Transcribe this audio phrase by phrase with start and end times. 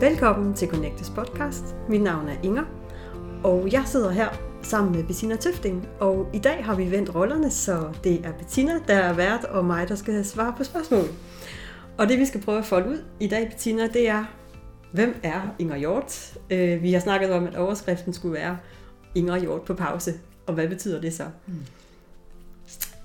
[0.00, 1.64] Velkommen til Connectes podcast.
[1.88, 2.64] Mit navn er Inger,
[3.44, 4.28] og jeg sidder her
[4.62, 5.88] sammen med Bettina Tøfting.
[6.00, 9.64] Og i dag har vi vendt rollerne, så det er Bettina, der er vært, og
[9.64, 11.04] mig, der skal svare på spørgsmål.
[11.98, 14.24] Og det vi skal prøve at folde ud i dag, Bettina, det er,
[14.92, 16.38] hvem er Inger Hjort?
[16.50, 18.58] Øh, vi har snakket om, at overskriften skulle være
[19.14, 20.14] Inger Hjort på pause.
[20.46, 21.24] Og hvad betyder det så?
[21.46, 21.54] Mm.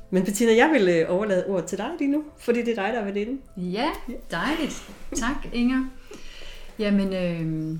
[0.10, 2.94] Men Bettina, jeg vil øh, overlade ordet til dig lige nu, fordi det er dig,
[2.94, 3.40] der er ved det.
[3.58, 3.90] Ja,
[4.32, 4.90] dejligt.
[5.16, 5.86] Tak, Inger.
[6.80, 7.78] Jamen, øh,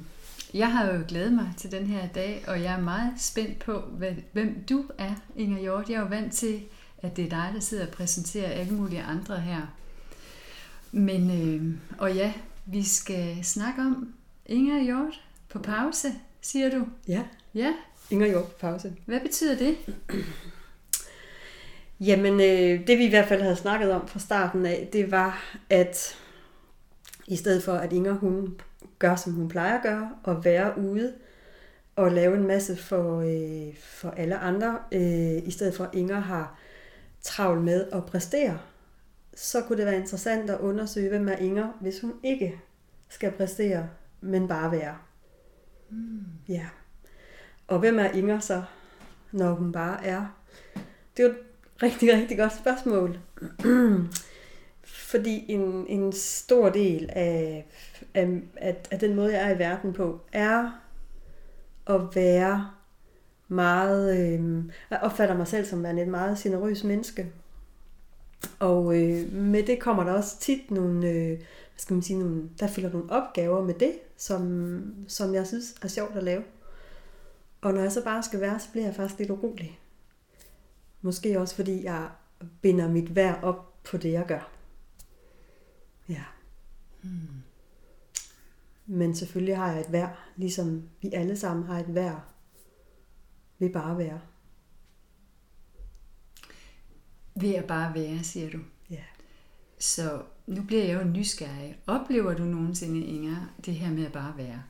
[0.54, 3.82] jeg har jo glædet mig til den her dag, og jeg er meget spændt på,
[4.34, 5.90] hvem du er, Inger Hjort.
[5.90, 6.64] Jeg er jo vant til,
[6.98, 9.62] at det er dig, der sidder og præsenterer alle mulige andre her.
[10.92, 12.34] Men, øh, og ja,
[12.66, 14.14] vi skal snakke om
[14.46, 16.08] Inger Hjort på pause,
[16.42, 16.88] siger du?
[17.08, 17.24] Ja.
[17.56, 17.74] Ja.
[18.10, 18.94] Inger Hjort på pause.
[19.06, 19.78] Hvad betyder det?
[22.00, 25.58] Jamen, øh, det vi i hvert fald havde snakket om fra starten af, det var,
[25.70, 26.18] at
[27.28, 28.56] i stedet for, at Inger hun
[29.00, 31.14] gør, som hun plejer at gøre, og være ude
[31.96, 36.20] og lave en masse for, øh, for alle andre, øh, i stedet for at Inger
[36.20, 36.60] har
[37.22, 38.60] travlt med at præstere,
[39.36, 42.62] så kunne det være interessant at undersøge, hvem er Inger, hvis hun ikke
[43.10, 43.90] skal præstere,
[44.22, 44.98] men bare være.
[45.90, 46.24] Mm.
[46.48, 46.68] Ja.
[47.68, 48.64] Og hvem er Inger så,
[49.32, 50.26] når hun bare er?
[51.18, 51.38] Det er jo et
[51.84, 53.20] rigtig, rigtig godt spørgsmål.
[54.96, 57.66] Fordi en, en stor del af,
[58.14, 60.82] af, af, af den måde, jeg er i verden på, er
[61.88, 62.70] at være
[63.48, 64.18] meget...
[64.18, 67.32] Øh, jeg opfatter mig selv som et meget generøs menneske.
[68.60, 72.50] Og øh, med det kommer der også tit nogle, øh, hvad skal man sige, nogle,
[72.60, 76.44] der følger nogle opgaver med det, som, som jeg synes er sjovt at lave.
[77.62, 79.80] Og når jeg så bare skal være, så bliver jeg faktisk lidt urolig.
[81.02, 82.08] Måske også fordi jeg
[82.62, 84.55] binder mit værd op på det, jeg gør.
[86.10, 86.24] Ja.
[87.02, 87.44] Hmm.
[88.86, 92.22] Men selvfølgelig har jeg et værd, ligesom vi alle sammen har et værd
[93.60, 94.22] ved bare at være.
[97.36, 98.60] Ved at bare være, siger du.
[98.90, 99.04] Ja.
[99.80, 101.80] Så nu bliver jeg jo nysgerrig.
[101.88, 104.64] Oplever du nogensinde, Inger, det her med at bare være?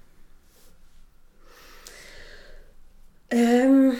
[3.33, 3.91] Øhm,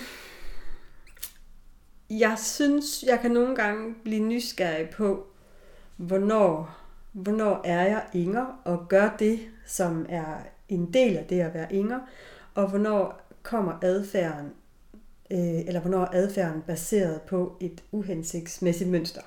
[2.10, 5.28] jeg synes, jeg kan nogle gange blive nysgerrig på,
[5.98, 6.78] hvornår,
[7.16, 10.38] hvornår er jeg Inger og gør det, som er
[10.70, 12.00] en del af det at være Inger,
[12.54, 14.54] og hvornår kommer adfærden,
[15.32, 19.22] øh, eller hvornår er adfærden baseret på et uhensigtsmæssigt mønster.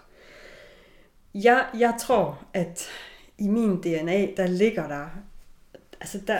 [1.34, 2.86] Jeg, jeg tror, at
[3.38, 5.06] i min DNA, der ligger der,
[6.00, 6.38] altså der,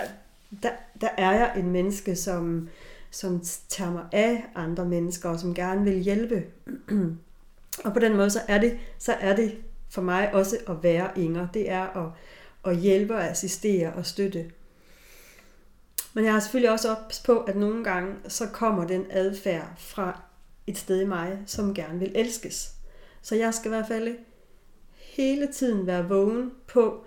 [0.62, 0.70] der,
[1.00, 2.68] der er jeg en menneske, som,
[3.10, 6.44] som tager mig af andre mennesker, og som gerne vil hjælpe.
[7.84, 9.58] og på den måde, så er det, så er det
[9.90, 11.48] for mig også at være Inger.
[11.54, 12.10] Det er at,
[12.64, 14.50] at hjælpe og assistere og støtte.
[16.14, 20.22] Men jeg har selvfølgelig også ops på, at nogle gange, så kommer den adfærd fra
[20.66, 22.72] et sted i mig, som gerne vil elskes.
[23.22, 24.16] Så jeg skal i hvert fald
[24.94, 27.04] hele tiden være vågen på,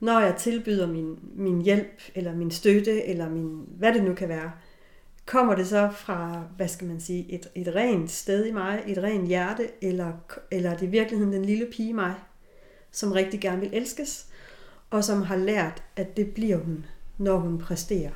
[0.00, 4.28] når jeg tilbyder min, min hjælp, eller min støtte, eller min, hvad det nu kan
[4.28, 4.52] være,
[5.26, 8.98] kommer det så fra, hvad skal man sige, et, et rent sted i mig, et
[8.98, 10.12] rent hjerte, eller,
[10.50, 12.14] eller er det i virkeligheden den lille pige i mig,
[12.90, 14.26] som rigtig gerne vil elskes,
[14.90, 16.86] og som har lært, at det bliver hun,
[17.18, 18.12] når hun præsterer.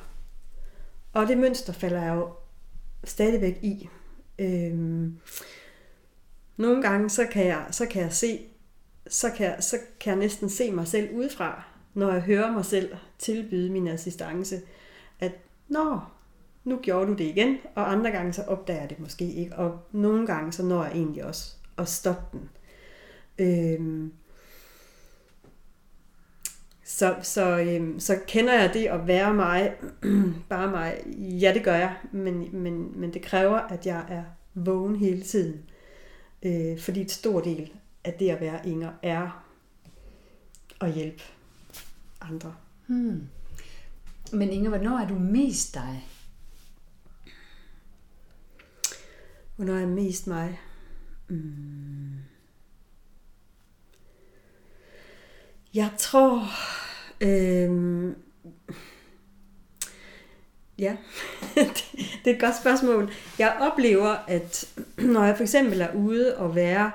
[1.13, 2.29] Og det mønster falder jeg jo
[3.03, 3.89] stadigvæk i.
[4.39, 5.17] Øhm,
[6.57, 8.39] nogle gange så kan jeg, så kan jeg se,
[9.07, 11.63] så kan, jeg, så kan jeg næsten se mig selv udefra,
[11.93, 14.61] når jeg hører mig selv tilbyde min assistance,
[15.19, 15.31] at
[15.67, 16.20] når
[16.63, 19.79] nu gjorde du det igen, og andre gange så opdager jeg det måske ikke, og
[19.91, 22.49] nogle gange så når jeg egentlig også at stoppe den.
[23.39, 24.13] Øhm,
[26.83, 29.73] så, så, øhm, så kender jeg det at være mig,
[30.49, 34.95] bare mig, ja det gør jeg, men, men, men det kræver, at jeg er vågen
[34.95, 35.61] hele tiden.
[36.43, 37.71] Øh, fordi et stor del
[38.03, 39.45] af det at være Inger er
[40.81, 41.23] at hjælpe
[42.21, 42.55] andre.
[42.87, 43.27] Hmm.
[44.33, 46.07] Men Inger, hvornår er du mest dig?
[49.61, 50.59] Hvornår er mest mig?
[51.27, 52.13] Mm.
[55.73, 56.41] Jeg tror...
[57.21, 58.13] Øh,
[60.79, 60.97] ja,
[62.25, 63.11] det er et godt spørgsmål.
[63.39, 66.91] Jeg oplever, at når jeg for eksempel er ude og være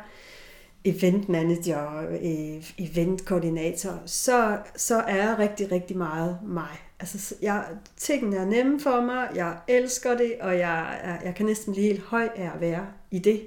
[0.84, 6.85] event manager, øh, event koordinator, så, så er jeg rigtig, rigtig meget mig.
[7.00, 7.66] Altså, jeg,
[7.96, 12.00] tingene er nemme for mig, jeg elsker det, og jeg, jeg, kan næsten blive helt
[12.00, 13.46] høj af at være i det.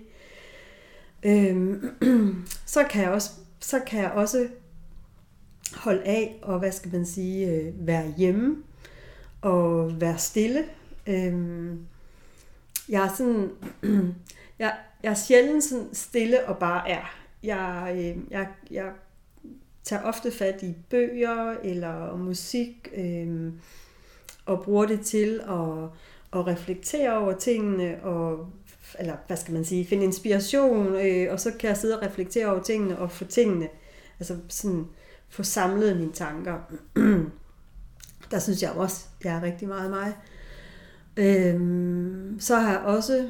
[1.24, 1.90] Øhm,
[2.66, 3.30] så kan jeg også,
[3.60, 4.48] så kan jeg også
[5.76, 8.64] holde af og, hvad skal man sige, øh, være hjemme
[9.42, 10.66] og være stille.
[11.08, 11.86] Øhm,
[12.90, 13.52] jeg er sådan,
[14.60, 17.16] jeg, jeg er sjældent sådan stille og bare er.
[17.44, 18.92] Jeg, øh, jeg, jeg
[19.84, 23.54] tager ofte fat i bøger eller musik øh,
[24.46, 25.84] og bruger det til at,
[26.40, 28.48] at reflektere over tingene og
[29.00, 32.46] eller hvad skal man sige, finde inspiration, øh, og så kan jeg sidde og reflektere
[32.46, 33.68] over tingene og få tingene,
[34.20, 34.86] altså sådan
[35.30, 36.60] få samlet mine tanker.
[38.32, 40.14] Der synes jeg også, jeg er rigtig meget mig.
[41.18, 43.30] Øhm, så har jeg også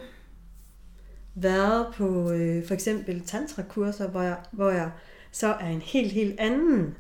[1.36, 4.92] været på øh, for eksempel tantrakurser, hvor jeg, hvor jeg
[5.32, 6.98] så er en helt, helt anden,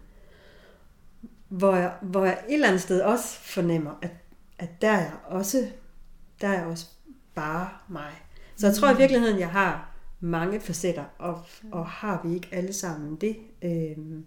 [1.47, 4.11] hvor jeg, hvor jeg et eller andet sted også fornemmer, at,
[4.59, 5.67] at der er jeg også,
[6.41, 6.85] der er jeg også
[7.35, 8.11] bare mig.
[8.55, 11.41] Så jeg tror i virkeligheden, jeg har mange facetter, og,
[11.71, 13.37] og har vi ikke alle sammen det?
[13.61, 14.25] Øhm,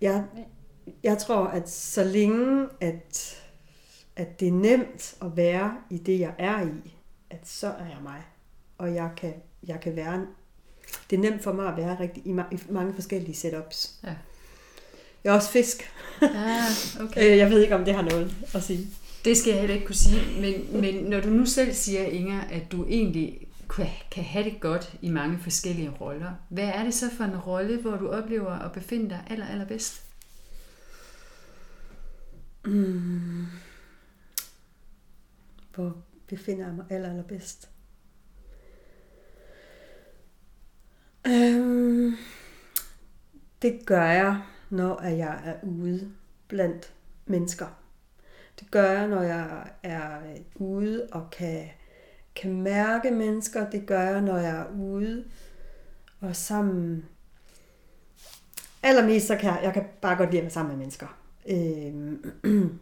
[0.00, 0.24] jeg,
[1.02, 3.42] jeg tror, at så længe, at,
[4.16, 6.96] at det er nemt at være i det, jeg er i,
[7.30, 8.22] at så er jeg mig.
[8.78, 9.34] Og jeg kan,
[9.66, 10.26] jeg kan være...
[11.10, 13.94] Det er nemt for mig at være rigtig i, i mange forskellige setups.
[14.04, 14.14] Ja.
[15.24, 15.92] Jeg er også fisk.
[16.22, 16.64] Ja,
[17.00, 17.36] okay.
[17.42, 18.86] jeg ved ikke, om det har noget at sige.
[19.24, 22.40] Det skal jeg heller ikke kunne sige, men, men når du nu selv siger, Inger,
[22.40, 23.46] at du egentlig
[24.10, 27.80] kan have det godt i mange forskellige roller, hvad er det så for en rolle,
[27.80, 30.02] hvor du oplever at befinde dig aller, allerbedst?
[32.64, 33.46] Mm.
[35.74, 35.96] Hvor
[36.26, 37.68] befinder jeg mig aller, allerbedst?
[41.26, 42.16] Øhm,
[43.62, 44.40] det gør jeg,
[44.70, 46.12] når jeg er ude
[46.48, 46.92] blandt
[47.26, 47.66] mennesker.
[48.60, 50.20] Det gør jeg, når jeg er
[50.54, 51.68] ude og kan,
[52.36, 53.70] kan mærke mennesker.
[53.70, 55.24] Det gør jeg, når jeg er ude
[56.20, 57.04] og sammen.
[58.82, 61.18] Allermest så kan jeg, jeg kan bare godt lide at være sammen med mennesker.
[61.48, 62.32] Øhm,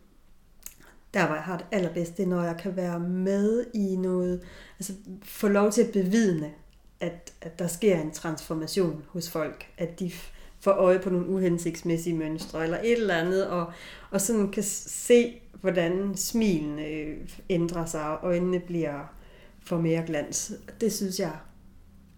[1.14, 4.43] der hvor jeg har det allerbedst, det er når jeg kan være med i noget,
[4.79, 4.93] altså
[5.23, 6.52] få lov til at bevidne,
[7.00, 10.12] at, at der sker en transformation hos folk, at de
[10.61, 13.73] får øje på nogle uhensigtsmæssige mønstre eller et eller andet, og,
[14.11, 19.15] og sådan kan se hvordan smilene øh, ændrer sig, og øjnene bliver
[19.61, 20.53] for mere glans.
[20.81, 21.39] Det synes jeg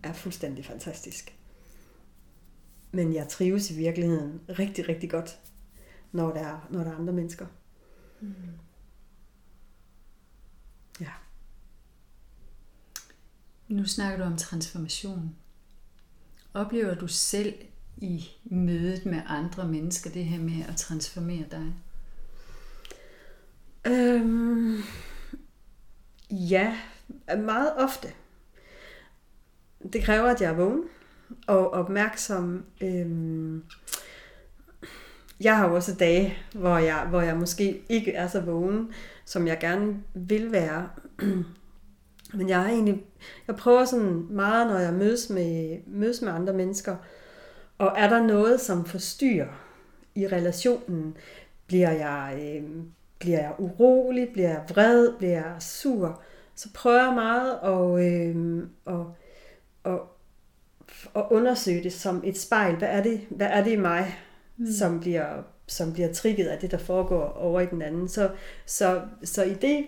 [0.03, 1.37] er fuldstændig fantastisk.
[2.93, 5.39] Men jeg trives i virkeligheden rigtig, rigtig godt,
[6.13, 7.47] når der er, når der er andre mennesker.
[8.21, 8.35] Mm.
[11.01, 11.11] Ja.
[13.71, 15.37] Nu snakker du om transformation.
[16.55, 17.55] Oplever du selv
[17.97, 21.75] i mødet med andre mennesker det her med at transformere dig?
[23.87, 24.83] Øhm,
[26.31, 26.79] ja,
[27.39, 28.09] meget ofte.
[29.93, 30.83] Det kræver, at jeg er vågen
[31.47, 32.65] og opmærksom.
[32.81, 33.65] Øhm,
[35.41, 38.93] jeg har jo også dage, hvor jeg, hvor jeg måske ikke er så vågen,
[39.25, 40.89] som jeg gerne vil være.
[42.35, 43.05] Men jeg har egentlig,
[43.49, 46.97] jeg prøver sådan meget, når jeg mødes med, mødes med andre mennesker,
[47.79, 49.67] og er der noget, som forstyrrer
[50.15, 51.17] i relationen,
[51.67, 52.71] bliver jeg, øh,
[53.19, 56.23] bliver jeg urolig, bliver jeg vred, bliver jeg sur,
[56.55, 59.07] så prøver jeg meget at, øh, at,
[59.85, 60.01] at,
[61.17, 62.77] at undersøge det som et spejl.
[62.77, 64.15] Hvad er det, hvad er det i mig,
[64.57, 64.67] mm.
[64.67, 68.09] som, bliver, som bliver trigget af det, der foregår over i den anden?
[68.09, 68.31] Så,
[68.67, 69.87] så, så i, det,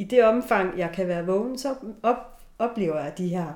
[0.00, 3.52] i det omfang, jeg kan være vågen, så op, oplever jeg de her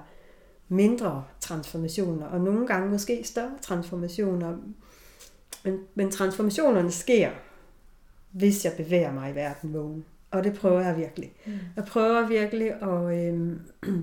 [0.69, 4.57] mindre transformationer, og nogle gange måske større transformationer.
[5.65, 7.31] Men, men transformationerne sker
[8.31, 10.05] hvis jeg bevæger mig i verden vågen.
[10.31, 11.33] Og det prøver jeg virkelig.
[11.47, 11.53] Mm.
[11.77, 13.57] Jeg prøver virkelig at øh,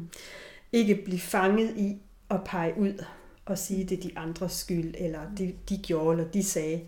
[0.79, 3.05] ikke blive fanget i at pege ud
[3.45, 6.81] og sige, det er de andres skyld, eller de, de gjorde, eller de sagde,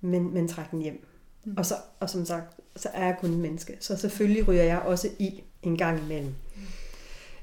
[0.00, 1.06] men, men trække den hjem.
[1.44, 1.54] Mm.
[1.56, 3.76] Og, så, og som sagt, så er jeg kun en menneske.
[3.80, 6.34] Så selvfølgelig ryger jeg også i en gang imellem.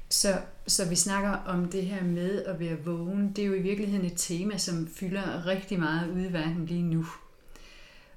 [0.08, 3.32] Så, så vi snakker om det her med at være vågen.
[3.32, 6.82] Det er jo i virkeligheden et tema, som fylder rigtig meget ude i verden lige
[6.82, 7.06] nu.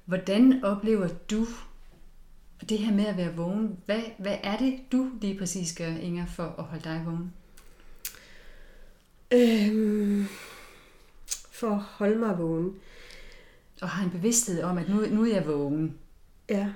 [0.04, 1.46] Hvordan oplever du
[2.68, 3.78] det her med at være vågen?
[3.86, 7.32] Hvad, hvad er det, du lige præcis gør, Inger, for at holde dig vågen?
[9.32, 10.26] Øhm,
[11.50, 12.74] for at holde mig vågen.
[13.82, 15.98] Og har en bevidsthed om, at nu, nu er jeg vågen.
[16.48, 16.68] Ja.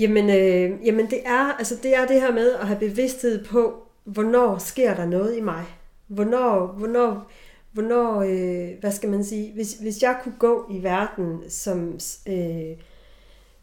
[0.00, 3.82] Jamen, øh, jamen det, er, altså det er det her med at have bevidsthed på,
[4.04, 5.64] hvornår sker der noget i mig.
[6.06, 7.30] Hvornår, hvornår
[7.72, 12.76] hvornår, øh, hvad skal man sige, hvis, hvis jeg kunne gå i verden som øh,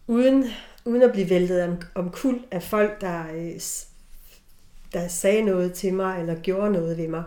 [0.08, 0.46] uden,
[0.86, 3.60] uden at blive væltet om, om kul af folk, der, øh,
[4.94, 7.24] der sagde noget til mig, eller gjorde noget ved mig,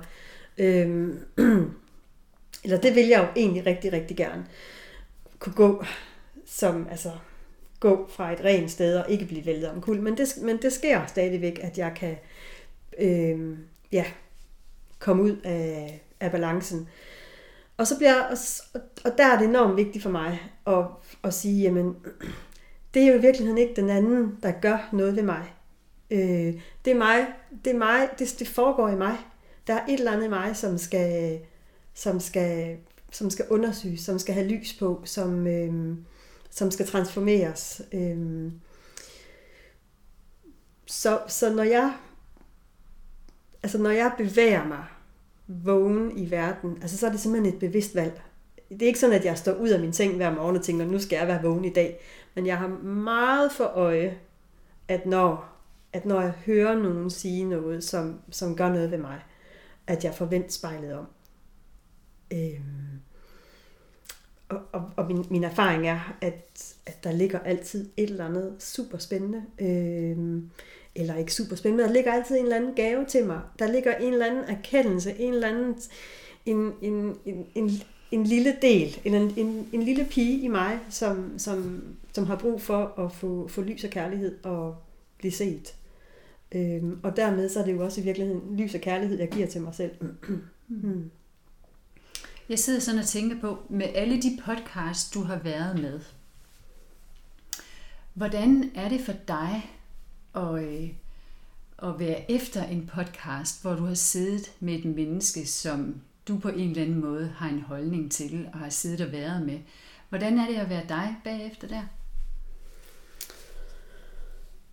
[0.59, 1.14] øh,
[2.64, 4.47] eller det vil jeg jo egentlig rigtig, rigtig gerne,
[5.38, 5.85] kunne gå
[6.47, 7.11] som, altså,
[7.81, 10.01] gå fra et rent sted og ikke blive væltet omkuld.
[10.01, 12.17] Men det, men det sker stadigvæk, at jeg kan
[12.99, 13.59] øh,
[13.93, 14.05] ja,
[14.99, 16.89] komme ud af, af balancen.
[17.77, 18.37] Og så bliver og,
[19.05, 20.85] og der er det enormt vigtigt for mig at,
[21.25, 21.97] at sige, jamen,
[22.95, 25.55] det er jo i virkeligheden ikke den anden, der gør noget ved mig.
[26.11, 27.27] Øh, det er mig,
[27.65, 29.17] det er mig, det, det foregår i mig.
[29.67, 31.39] Der er et eller andet i mig, som skal,
[31.95, 32.77] som skal,
[33.11, 35.97] som skal undersøges, som skal have lys på, som, øh,
[36.50, 37.83] som skal transformeres.
[37.92, 38.52] Øh,
[40.87, 41.92] så, så når jeg
[43.62, 44.85] altså når jeg bevæger mig
[45.47, 48.23] vågen i verden, altså så er det simpelthen et bevidst valg.
[48.71, 50.85] Det er ikke sådan, at jeg står ud af min seng hver morgen og tænker,
[50.85, 52.00] nu skal jeg være vågen i dag.
[52.35, 54.19] Men jeg har meget for øje,
[54.88, 55.49] at når,
[55.92, 59.21] at når jeg hører nogen sige noget, som, som gør noget ved mig,
[59.87, 61.07] at jeg forventer spejlet om.
[62.33, 63.00] Øhm,
[64.50, 68.54] og, og, og min, min erfaring er, at, at der ligger altid et eller andet
[68.59, 69.42] super spændende.
[69.61, 70.50] Øhm,
[70.95, 73.40] eller ikke super spændende, der ligger altid en eller anden gave til mig.
[73.59, 75.75] Der ligger en eller anden erkendelse, en eller anden,
[76.47, 77.71] en, en, en, en,
[78.11, 82.62] en lille del, en, en, en lille pige i mig, som, som, som har brug
[82.62, 84.76] for at få, få lys og kærlighed og
[85.19, 85.75] blive set.
[86.52, 89.47] Øhm, og dermed så er det jo også i virkeligheden lys og kærlighed, jeg giver
[89.47, 89.90] til mig selv.
[90.69, 91.11] mm.
[92.50, 96.00] Jeg sidder sådan og tænker på, med alle de podcasts, du har været med,
[98.14, 99.71] hvordan er det for dig
[100.35, 100.90] at, øh,
[101.83, 106.49] at være efter en podcast, hvor du har siddet med et menneske, som du på
[106.49, 109.61] en eller anden måde har en holdning til og har siddet og været med.
[110.09, 111.83] Hvordan er det at være dig bagefter der?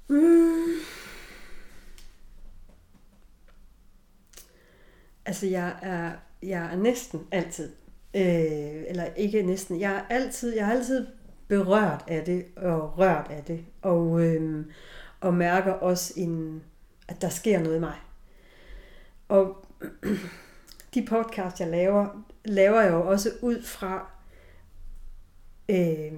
[0.07, 0.81] Mm.
[5.25, 6.11] Altså, jeg er,
[6.43, 7.69] jeg er næsten altid,
[8.15, 11.07] øh, eller ikke næsten, jeg er altid, jeg er altid
[11.47, 13.65] berørt af det og rørt af det.
[13.81, 14.65] Og, øh,
[15.21, 16.63] og mærker også, en,
[17.07, 17.95] at der sker noget i mig.
[19.29, 19.65] Og
[20.93, 24.09] de podcast, jeg laver, laver jeg jo også ud fra,
[25.69, 26.11] øh,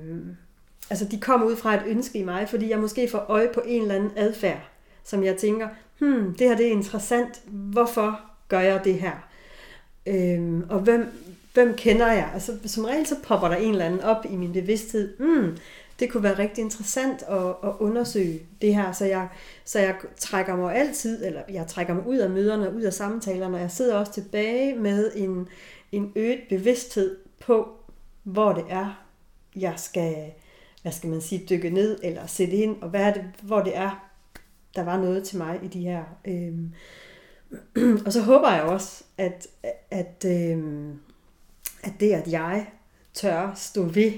[0.90, 3.62] altså de kommer ud fra et ønske i mig, fordi jeg måske får øje på
[3.66, 4.70] en eller anden adfærd,
[5.04, 9.29] som jeg tænker, hmm, det her det er interessant, hvorfor gør jeg det her?
[10.06, 11.08] Øh, og hvem,
[11.54, 12.32] hvem kender jeg?
[12.34, 15.58] Altså som regel så popper der en eller anden op i min bevidsthed, Mm,
[16.00, 19.28] det kunne være rigtig interessant at, at undersøge det her, så jeg,
[19.66, 23.58] så jeg trækker mig altid, eller jeg trækker mig ud af møderne, ud af samtalerne,
[23.58, 25.48] og jeg sidder også tilbage med en,
[25.92, 27.70] en øget bevidsthed på,
[28.24, 29.06] hvor det er,
[29.56, 30.16] jeg skal,
[30.82, 33.78] hvad skal man sige, dykke ned, eller sætte ind, og hvad er det, hvor det
[33.78, 34.10] er,
[34.76, 36.04] der var noget til mig i de her.
[36.26, 36.54] øh,
[38.06, 39.48] og så håber jeg også, at,
[39.92, 40.94] at, øh,
[41.84, 42.68] at det, at jeg
[43.14, 44.12] tør stå ved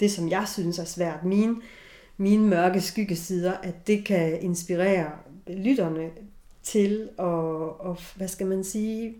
[0.00, 1.56] det, som jeg synes er svært, mine,
[2.16, 5.10] mine mørke skyggesider, at det kan inspirere
[5.46, 6.10] lytterne
[6.62, 9.14] til at, og, hvad skal man sige,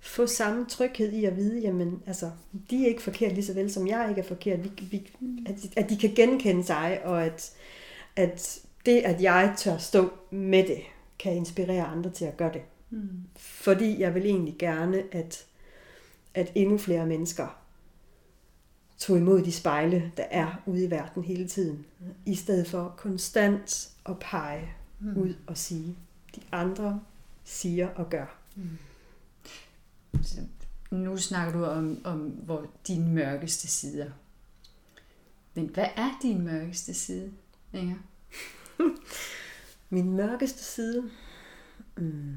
[0.00, 2.30] få samme tryghed i at vide, jamen, altså,
[2.70, 4.64] de er ikke forkert lige så vel som jeg ikke er forkert.
[4.64, 5.10] Vi, vi,
[5.46, 7.52] at, at de kan genkende sig, og at,
[8.16, 10.78] at det, at jeg tør stå med det,
[11.22, 12.62] kan inspirere andre til at gøre det.
[12.90, 13.24] Mm.
[13.36, 15.46] Fordi jeg vil egentlig gerne, at,
[16.34, 17.60] at endnu flere mennesker
[18.98, 21.86] tog imod de spejle, der er ude i verden hele tiden.
[22.26, 25.16] I stedet for konstant at pege mm.
[25.16, 25.96] ud og sige,
[26.36, 27.00] de andre
[27.44, 28.36] siger og gør.
[28.56, 28.78] Mm.
[30.22, 30.40] Så
[30.90, 34.10] nu snakker du om, om hvor dine mørkeste sider.
[35.54, 37.32] Men hvad er din mørkeste side,
[37.72, 37.96] Inger?
[39.90, 41.10] Min mørkeste side?
[41.96, 42.34] Mm.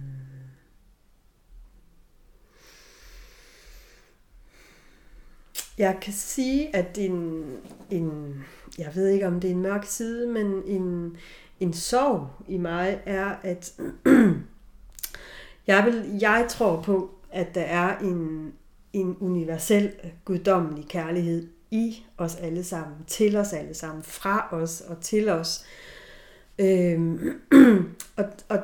[5.77, 7.43] Jeg kan sige, at en,
[7.89, 8.35] en,
[8.77, 11.17] jeg ved ikke om det er en mørk side, men en,
[11.59, 13.79] en sorg i mig er, at
[15.67, 18.53] jeg, vil, jeg tror på, at der er en,
[18.93, 19.91] en universel
[20.25, 25.65] guddommelig kærlighed i os alle sammen, til os alle sammen, fra os og til os.
[26.59, 27.41] Øhm,
[28.17, 28.59] og og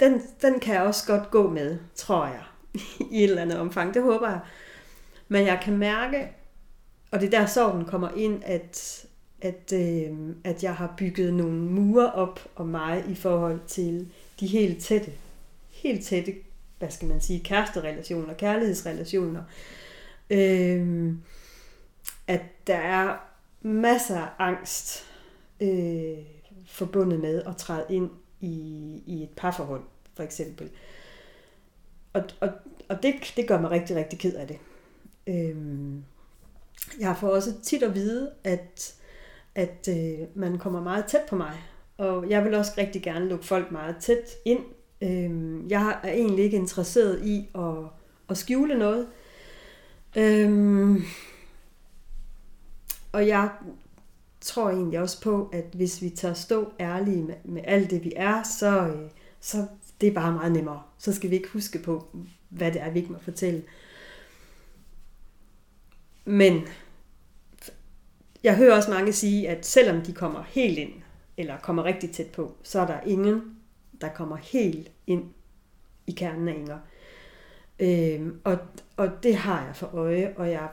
[0.00, 2.42] den, den kan jeg også godt gå med, tror jeg,
[3.10, 3.94] i et eller andet omfang.
[3.94, 4.40] Det håber jeg.
[5.28, 6.28] Men jeg kan mærke,
[7.10, 9.06] og det er der sorgen kommer ind, at,
[9.40, 10.10] at, øh,
[10.44, 14.08] at jeg har bygget nogle mure op om mig i forhold til
[14.40, 15.12] de helt tætte,
[15.70, 16.34] helt tætte,
[16.78, 19.42] hvad skal man sige, kæresterelationer, kærlighedsrelationer.
[20.30, 21.12] Øh,
[22.26, 23.16] at der er
[23.62, 25.04] masser af angst
[25.60, 26.18] øh,
[26.66, 29.82] forbundet med at træde ind i, i et parforhold,
[30.14, 30.70] for eksempel.
[32.12, 32.48] Og, og,
[32.88, 34.58] og det, det gør mig rigtig, rigtig ked af det.
[35.26, 36.04] Øhm,
[37.00, 38.94] jeg får også tit at vide, at,
[39.54, 41.62] at øh, man kommer meget tæt på mig.
[41.98, 44.64] Og jeg vil også rigtig gerne lukke folk meget tæt ind.
[45.02, 47.84] Øhm, jeg er egentlig ikke interesseret i at,
[48.28, 49.06] at skjule noget.
[50.16, 51.02] Øhm,
[53.12, 53.50] og jeg
[54.42, 58.12] tror egentlig også på, at hvis vi tager stå ærlige med, med alt det, vi
[58.16, 59.66] er, så, øh, så
[60.00, 60.82] det er bare meget nemmere.
[60.98, 62.06] Så skal vi ikke huske på,
[62.48, 63.62] hvad det er, vi ikke må fortælle.
[66.24, 66.66] Men
[68.42, 70.92] jeg hører også mange sige, at selvom de kommer helt ind,
[71.36, 73.56] eller kommer rigtig tæt på, så er der ingen,
[74.00, 75.24] der kommer helt ind
[76.06, 76.78] i kernen af Inger.
[77.78, 78.58] Øhm, og,
[78.96, 80.68] og det har jeg for øje, og jeg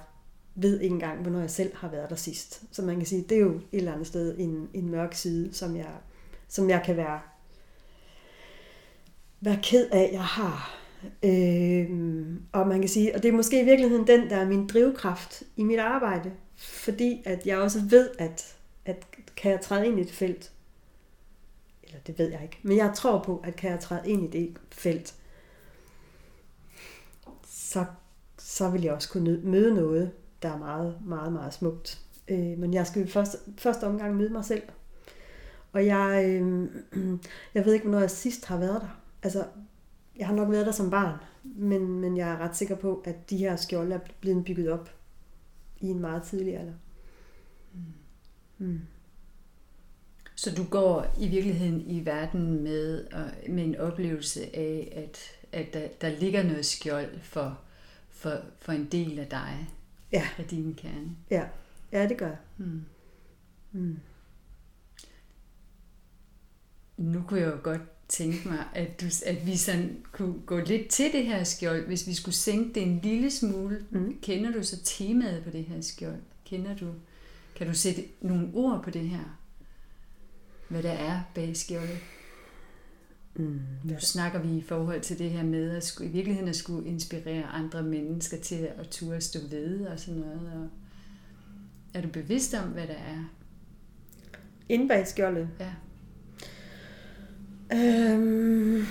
[0.62, 2.64] ved ikke engang, hvornår jeg selv har været der sidst.
[2.72, 5.54] Så man kan sige, det er jo et eller andet sted en, en mørk side,
[5.54, 5.92] som jeg,
[6.48, 7.20] som jeg kan være,
[9.42, 10.80] være ked af, jeg har.
[11.24, 14.68] Øhm, og man kan sige, og det er måske i virkeligheden den, der er min
[14.68, 16.32] drivkraft i mit arbejde.
[16.56, 20.52] Fordi at jeg også ved, at, at kan jeg træde ind i et felt,
[21.84, 24.40] eller det ved jeg ikke, men jeg tror på, at kan jeg træde ind i
[24.40, 25.16] det felt,
[27.48, 27.86] så,
[28.38, 32.02] så vil jeg også kunne møde noget, der er meget, meget, meget smukt.
[32.28, 34.64] Øh, men jeg skal først, første omgang møde mig selv.
[35.72, 36.70] Og jeg, øh,
[37.56, 39.02] jeg ved ikke, hvornår jeg sidst har været der.
[39.24, 39.46] Altså,
[40.18, 43.30] jeg har nok været der som barn, men, men jeg er ret sikker på, at
[43.30, 44.90] de her skjolde er blevet bygget op
[45.80, 46.74] i en meget tidlig alder.
[47.74, 48.66] Mm.
[48.68, 48.80] Mm.
[50.36, 53.06] Så du går i virkeligheden i verden med,
[53.50, 55.20] med en oplevelse af, at,
[55.52, 57.60] at der, der ligger noget skjold for,
[58.10, 59.70] for, for en del af dig,
[60.12, 60.28] ja.
[60.38, 61.16] af din kerne.
[61.32, 61.44] Ja,
[61.92, 62.36] ja det gør.
[62.58, 62.86] Mm.
[63.72, 64.00] Mm.
[66.98, 70.88] Nu kunne jeg jo godt tænke mig, at, du, at vi sådan kunne gå lidt
[70.88, 73.86] til det her skjold, hvis vi skulle sænke det en lille smule.
[73.90, 74.20] Mm.
[74.22, 76.22] Kender du så temaet på det her skjold?
[76.46, 76.94] Kender du,
[77.56, 79.40] kan du sætte nogle ord på det her?
[80.70, 81.98] Hvad der er bag skjoldet?
[83.40, 86.56] Mm, Nu snakker vi i forhold til det her med at skulle, i virkeligheden at
[86.56, 90.52] skulle inspirere andre mennesker til at turde stå ved og sådan noget.
[90.56, 90.70] Og
[91.94, 93.24] er du bevidst om, hvad der er?
[94.70, 95.50] Inde bag skjoldet?
[95.60, 95.74] Ja.
[97.74, 98.86] Øhm...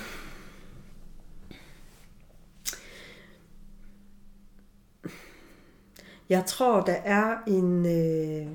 [6.28, 8.52] Jeg tror, der er en, øh...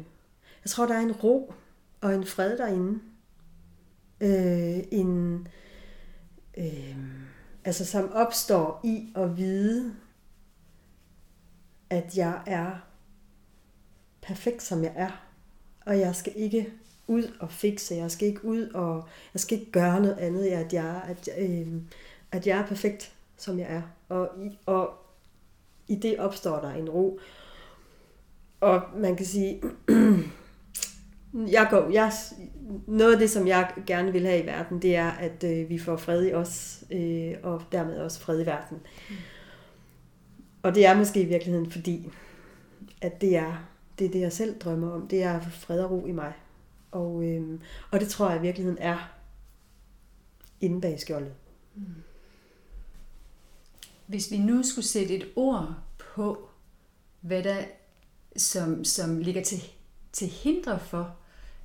[0.64, 1.54] jeg tror, der er en ro
[2.02, 3.00] og en fred derinde.
[4.22, 5.46] Øh, en, øh,
[6.58, 7.12] Øhm,
[7.66, 9.96] altså som opstår i at vide,
[11.90, 12.72] at jeg er
[14.22, 15.26] perfekt, som jeg er.
[15.86, 16.74] Og jeg skal ikke
[17.08, 20.74] ud og fikse, jeg skal ikke ud og, jeg skal ikke gøre noget andet, at
[20.74, 21.68] jeg, at, øh,
[22.32, 23.82] at jeg er perfekt, som jeg er.
[24.10, 24.30] Og,
[24.66, 24.94] og
[25.88, 27.20] i det opstår der en ro.
[28.62, 29.62] Og man kan sige,
[31.34, 32.12] jeg går, jeg,
[32.88, 35.80] noget af det, som jeg gerne vil have i verden, det er, at øh, vi
[35.80, 38.78] får fred i os, øh, og dermed også fred i verden.
[39.10, 39.16] Mm.
[40.64, 42.10] Og det er måske i virkeligheden fordi,
[43.02, 43.70] at det er,
[44.00, 45.08] det er det, jeg selv drømmer om.
[45.08, 46.34] Det er fred og ro i mig.
[46.92, 47.60] Og, øh,
[47.92, 49.14] og det tror jeg i virkeligheden er
[50.62, 51.34] inde bag skjoldet.
[51.76, 51.84] Mm.
[54.08, 56.50] Hvis vi nu skulle sætte et ord på,
[57.22, 57.58] hvad der
[58.36, 59.64] som, som ligger til,
[60.12, 61.16] til hindre for,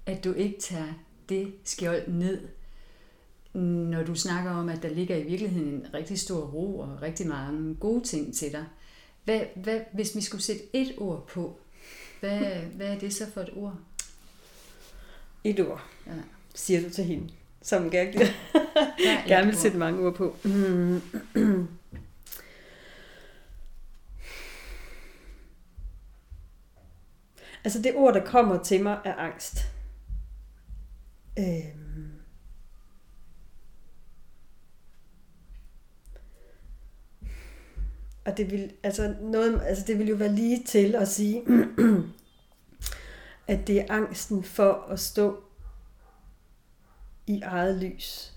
[0.09, 0.93] at du ikke tager
[1.29, 2.49] det skjold ned,
[3.93, 7.27] når du snakker om, at der ligger i virkeligheden en rigtig stor ro og rigtig
[7.27, 8.65] mange gode ting til dig.
[9.25, 11.61] Hvad, hvad, hvis vi skulle sætte et ord på,
[12.21, 12.41] hvad,
[12.75, 13.75] hvad er det så for et ord?
[15.45, 16.13] Et ord, ja.
[16.55, 17.29] siger du til hende,
[17.63, 18.13] som gerne,
[19.07, 20.37] ja, gerne vil sætte mange ord på.
[27.65, 29.59] Altså det ord, der kommer til mig, er angst.
[31.39, 32.13] Øhm.
[38.25, 41.43] Og det vil, altså noget, altså det vil jo være lige til at sige,
[43.47, 45.43] at det er angsten for at stå
[47.27, 48.35] i eget lys.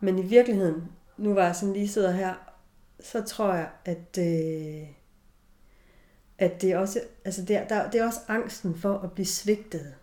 [0.00, 2.34] Men i virkeligheden, nu var jeg sådan lige sidder her,
[3.00, 4.88] så tror jeg, at, øh,
[6.38, 9.26] at det er også, altså det er, der, det er også angsten for at blive
[9.26, 9.94] svigtet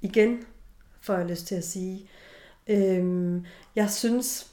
[0.00, 0.44] igen,
[1.00, 2.08] får jeg lyst til at sige.
[2.66, 4.52] Øhm, jeg synes,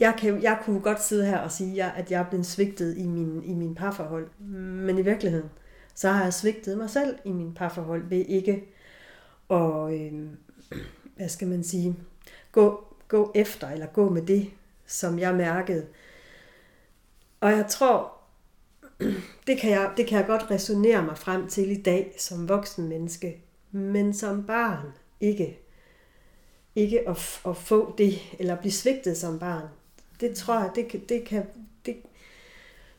[0.00, 3.06] jeg, kan, jeg kunne godt sidde her og sige, at jeg er blevet svigtet i
[3.06, 4.30] min, i min parforhold.
[4.38, 5.50] Men i virkeligheden,
[5.94, 8.64] så har jeg svigtet mig selv i min parforhold ved ikke
[9.50, 10.36] at, øhm,
[11.16, 11.96] hvad skal man sige,
[12.52, 14.50] gå, gå efter eller gå med det,
[14.86, 15.86] som jeg mærkede.
[17.40, 18.12] Og jeg tror,
[19.46, 22.88] det, kan jeg, det kan jeg godt resonere mig frem til i dag som voksen
[22.88, 23.41] menneske,
[23.72, 24.86] men som barn
[25.20, 25.58] ikke.
[26.74, 29.68] Ikke at, at få det, eller blive svigtet som barn.
[30.20, 31.46] Det tror jeg, det, det kan,
[31.86, 31.96] det,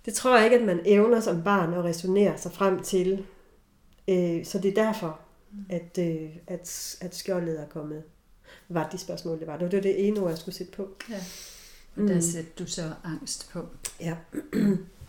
[0.06, 3.26] det tror jeg ikke, at man evner som barn at resonere sig frem til.
[4.08, 5.20] Øh, så det er derfor,
[5.70, 8.04] at, øh, at, at skjoldet er kommet.
[8.68, 9.58] Hvad var de spørgsmål, det var?
[9.58, 10.90] Det var det ene ord, jeg skulle sætte på.
[11.10, 11.24] Ja.
[11.96, 12.22] Og der mm.
[12.22, 13.66] sætter du så angst på.
[14.00, 14.16] Ja.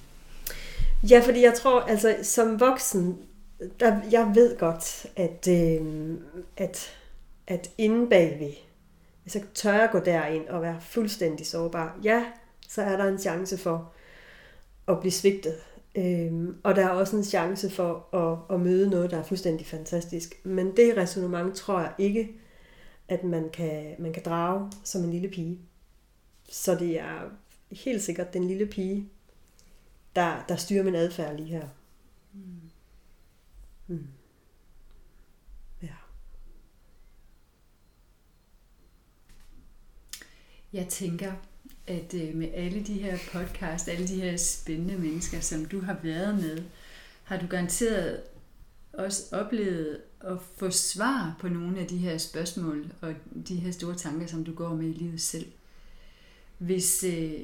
[1.10, 3.18] ja, fordi jeg tror, altså som voksen,
[3.80, 6.16] der, jeg ved godt, at, øh,
[6.56, 6.96] at,
[7.46, 8.52] at inde bagved,
[9.22, 12.24] hvis jeg tør at gå derind og være fuldstændig sårbar, ja,
[12.68, 13.92] så er der en chance for
[14.88, 15.54] at blive svigtet.
[15.94, 19.66] Øhm, og der er også en chance for at, at møde noget, der er fuldstændig
[19.66, 20.40] fantastisk.
[20.44, 22.32] Men det resonemang tror jeg ikke,
[23.08, 25.60] at man kan, man kan drage som en lille pige.
[26.48, 27.30] Så det er
[27.70, 29.08] helt sikkert den lille pige,
[30.16, 31.68] der, der styrer min adfærd lige her.
[32.32, 32.40] Mm.
[32.40, 32.63] Mm.
[40.74, 41.32] Jeg tænker,
[41.86, 45.98] at øh, med alle de her podcast, alle de her spændende mennesker, som du har
[46.02, 46.62] været med,
[47.24, 48.22] har du garanteret
[48.92, 53.14] også oplevet at få svar på nogle af de her spørgsmål og
[53.48, 55.52] de her store tanker, som du går med i livet selv.
[56.58, 57.40] Hvis øh,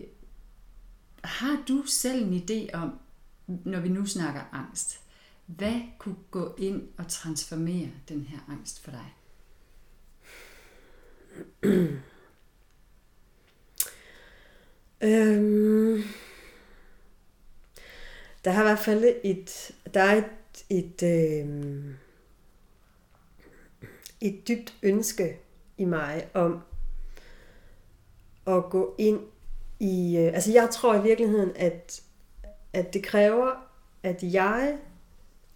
[1.25, 2.99] har du selv en idé om,
[3.47, 5.01] når vi nu snakker angst,
[5.47, 9.15] hvad kunne gå ind og transformere den her angst for dig?
[15.03, 16.03] øhm,
[18.45, 20.25] der har i hvert fald et, der er et,
[20.69, 21.95] et, øhm,
[24.21, 25.39] et dybt ønske
[25.79, 26.63] i mig om
[28.47, 29.21] at gå ind
[29.81, 30.17] i...
[30.19, 32.03] Øh, altså jeg tror i virkeligheden, at,
[32.73, 33.69] at det kræver,
[34.03, 34.79] at jeg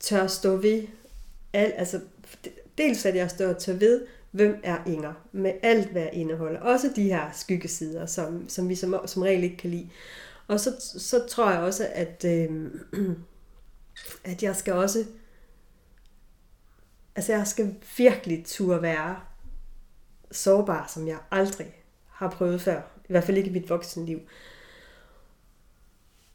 [0.01, 0.87] tør stå ved...
[1.53, 2.01] Al, altså
[2.79, 6.61] dels at jeg står tør ved, hvem er Inger, med alt hvad jeg indeholder.
[6.61, 9.88] Også de her skyggesider, som, som vi som, som regel ikke kan lide.
[10.49, 12.70] Og så, så tror jeg også, at, øh,
[14.33, 15.05] at jeg skal også
[17.16, 19.16] Altså jeg skal virkelig turde være
[20.31, 21.75] sårbar, som jeg aldrig
[22.09, 22.79] har prøvet før.
[22.79, 24.20] I hvert fald ikke i mit voksenliv.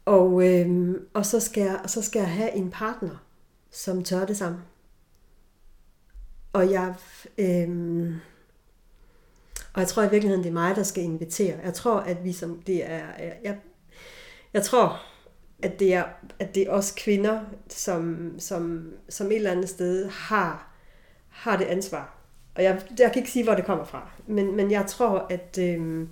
[0.04, 3.24] Og, øh, og så, skal jeg, så skal jeg have en partner,
[3.70, 4.62] som tør det samme.
[6.52, 6.94] Og jeg,
[7.38, 7.68] øh,
[9.74, 11.58] og jeg tror i virkeligheden, det er mig, der skal invitere.
[11.64, 13.06] Jeg tror, at vi som det er,
[13.44, 13.58] jeg,
[14.52, 15.02] jeg tror,
[15.62, 16.04] at det er,
[16.38, 20.70] at det er os kvinder, som, som, som et eller andet sted har
[21.30, 22.14] har det ansvar.
[22.54, 24.10] Og jeg, jeg kan ikke sige, hvor det kommer fra.
[24.26, 26.08] Men, men jeg tror, at øh,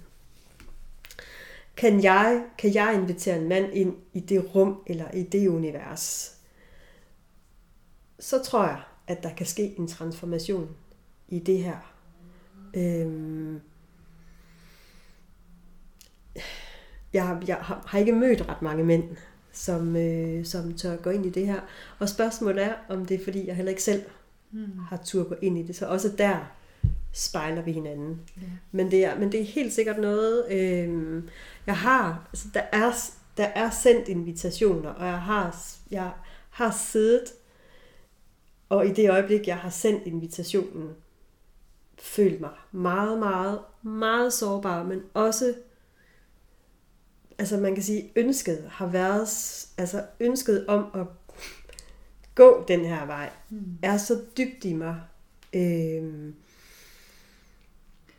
[1.77, 6.37] kan, jeg, kan jeg invitere en mand ind i det rum, eller i det univers,
[8.21, 10.69] så tror jeg, at der kan ske en transformation
[11.29, 11.95] i det her.
[12.75, 13.61] Øh,
[17.13, 19.17] jeg, jeg har ikke mødt ret mange mænd,
[19.53, 21.61] som, øh, som tør gå ind i det her.
[21.99, 24.03] Og spørgsmålet er, om det er fordi, jeg heller ikke selv
[24.51, 24.79] mm.
[24.89, 25.77] har tur gå ind i det.
[25.77, 26.53] Så også der
[27.13, 28.21] spejler vi hinanden.
[28.37, 28.43] Ja.
[28.73, 31.23] Men, det er, men det er helt sikkert noget, øh,
[31.67, 32.93] jeg har, altså der er,
[33.37, 35.57] der er sendt invitationer, og jeg har,
[35.91, 36.11] jeg
[36.51, 37.25] har siddet,
[38.69, 40.91] og i det øjeblik, jeg har sendt invitationen,
[41.99, 45.55] følt mig meget, meget, meget sårbar, men også,
[47.39, 49.29] altså man kan sige, ønsket har været,
[49.79, 51.07] altså ønsket om at
[52.35, 53.79] gå den her vej, mm.
[53.83, 55.01] er så dybt i mig.
[55.53, 56.35] Øhm,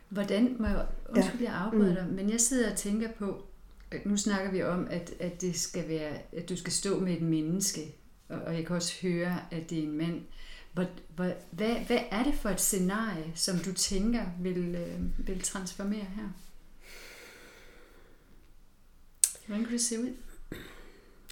[0.10, 1.52] Hvordan, må jeg, undskyld, ja.
[1.52, 1.96] jeg afbryder mm.
[1.96, 3.44] dig, men jeg sidder og tænker på,
[4.06, 7.22] nu snakker vi om, at, at det skal være, at du skal stå med et
[7.22, 7.96] menneske,
[8.30, 10.22] og, og jeg kan også høre, at det er en mand.
[10.80, 15.42] Hvor, hvor, hvad, hvad er det for et scenarie, som du tænker vil, øh, vil
[15.42, 16.30] transformere her?
[19.48, 20.14] Hvordan kan det se ud?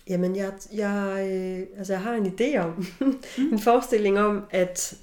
[0.07, 3.23] Jamen, jeg, jeg, øh, altså, jeg har en idé om, mm.
[3.53, 4.97] en forestilling om, at...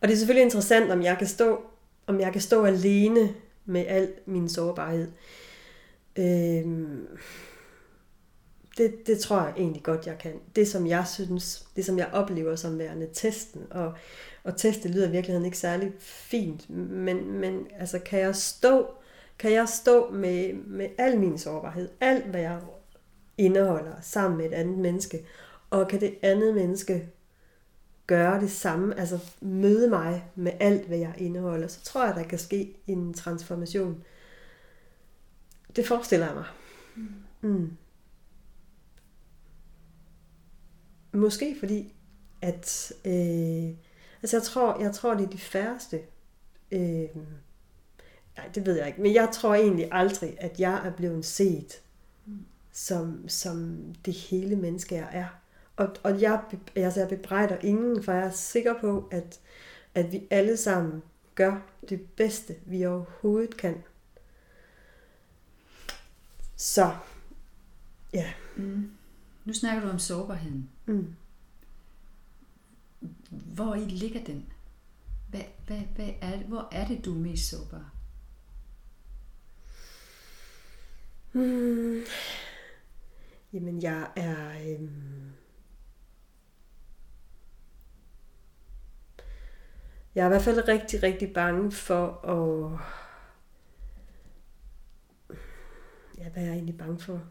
[0.00, 1.62] Og det er selvfølgelig interessant, om jeg kan stå,
[2.06, 5.08] om jeg kan stå alene med al min sårbarhed.
[6.16, 7.06] Øhm,
[8.80, 10.32] det, det tror jeg egentlig godt, jeg kan.
[10.56, 13.94] Det, som jeg synes, det som jeg oplever som værende testen, og,
[14.44, 18.86] og teste lyder i virkeligheden ikke særlig fint, men, men altså, kan jeg stå
[19.40, 22.60] kan jeg stå med, med al min sårbarhed, alt hvad jeg
[23.38, 25.26] indeholder, sammen med et andet menneske,
[25.70, 27.08] og kan det andet menneske
[28.06, 32.22] gøre det samme, altså møde mig med alt, hvad jeg indeholder, så tror jeg, der
[32.22, 34.04] kan ske en transformation.
[35.76, 36.46] Det forestiller jeg mig.
[37.40, 37.70] Mm.
[41.12, 41.94] Måske fordi,
[42.42, 43.76] at øh,
[44.22, 46.00] altså jeg tror, jeg tror, det er de færreste.
[46.72, 47.08] Øh,
[48.36, 49.02] nej, det ved jeg ikke.
[49.02, 51.80] Men jeg tror egentlig aldrig, at jeg er blevet set
[52.72, 55.26] som, som det hele menneske, jeg er.
[55.76, 56.40] Og, og jeg,
[56.76, 59.40] altså jeg bebrejder ingen, for jeg er sikker på, at,
[59.94, 61.02] at vi alle sammen
[61.34, 61.56] gør
[61.88, 63.82] det bedste, vi overhovedet kan.
[66.56, 66.92] Så,
[68.12, 68.32] ja.
[68.56, 68.90] Mm.
[69.44, 70.70] Nu snakker du om sårbarheden.
[70.90, 71.14] Mm.
[73.30, 74.52] Hvor i ligger den?
[75.28, 77.94] Hvad, hvad, hvad er det, hvor er det, du er mest sårbar?
[81.32, 82.00] Hmm.
[83.52, 84.70] Jamen, jeg er...
[84.70, 85.32] Øhm...
[90.14, 92.80] Jeg er i hvert fald rigtig, rigtig bange for at...
[96.18, 97.22] Ja, hvad er jeg egentlig bange for?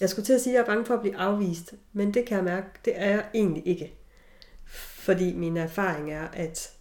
[0.00, 2.26] Jeg skulle til at sige, at jeg er bange for at blive afvist, men det
[2.26, 3.94] kan jeg mærke, det er jeg egentlig ikke.
[4.64, 6.72] Fordi min erfaring er, at,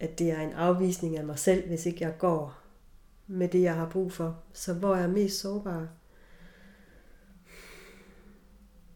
[0.00, 2.58] at det er en afvisning af mig selv, hvis ikke jeg går
[3.26, 4.42] med det, jeg har brug for.
[4.52, 5.88] Så hvor er jeg mest sårbar?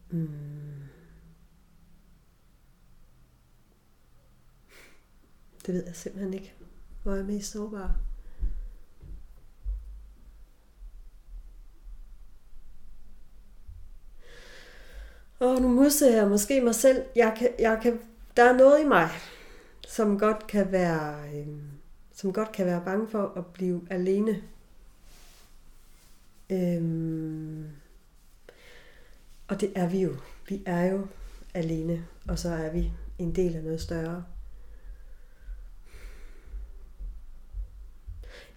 [0.09, 0.29] Mm.
[5.65, 6.53] Det ved jeg simpelthen ikke.
[7.03, 7.95] Hvor er jeg mest sårbar?
[15.43, 17.03] Åh, nu modser jeg måske mig selv.
[17.15, 17.99] Jeg kan, jeg kan,
[18.37, 19.09] der er noget i mig,
[19.87, 21.47] som godt kan være, øh,
[22.13, 24.43] som godt kan være bange for at blive alene.
[26.49, 27.65] Øhm,
[29.47, 30.15] og det er vi jo.
[30.49, 31.07] Vi er jo
[31.53, 34.23] alene, og så er vi en del af noget større.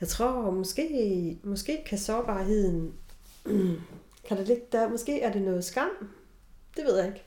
[0.01, 2.95] Jeg tror måske, måske kan sårbarheden,
[4.29, 5.91] kan det ligge der, måske er det noget skam.
[6.77, 7.25] Det ved jeg ikke.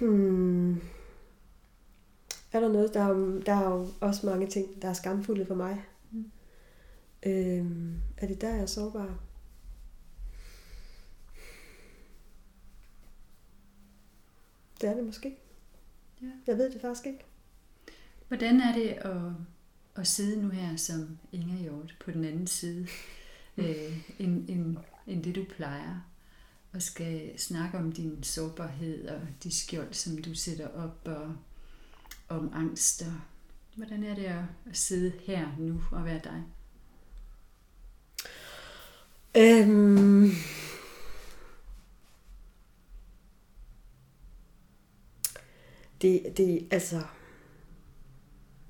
[0.00, 0.80] Hmm.
[2.52, 5.54] Er der noget, der er, der er jo også mange ting, der er skamfulde for
[5.54, 5.84] mig.
[6.10, 6.30] Mm.
[7.26, 9.18] Øhm, er det der, jeg er sårbar?
[14.80, 15.36] Det er det måske.
[16.22, 16.26] Ja.
[16.46, 17.24] Jeg ved det faktisk ikke.
[18.28, 19.20] Hvordan er det at,
[19.96, 22.86] at sidde nu her som Inger Hjort på den anden side,
[23.56, 24.76] øh, end, end,
[25.06, 26.00] end det du plejer?
[26.76, 31.34] Og skal snakke om din sårbarhed og de skjold, som du sætter op, og
[32.28, 33.02] om angst.
[33.02, 33.12] Og
[33.76, 36.42] hvordan er det at, sidde her nu og være dig?
[39.36, 40.30] Øhm,
[46.02, 46.96] det, det, altså,